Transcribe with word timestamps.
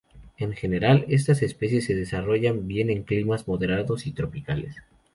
En 0.39 0.53
general, 0.53 1.05
estas 1.09 1.43
especies 1.43 1.85
se 1.85 1.93
desarrollan 1.93 2.67
bien 2.67 2.89
en 2.89 3.03
climas 3.03 3.47
moderados 3.47 4.07
y 4.07 4.11
tropicales. 4.13 4.77